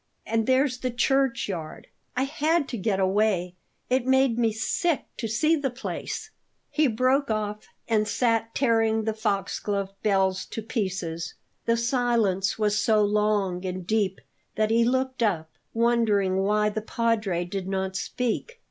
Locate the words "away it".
2.99-4.07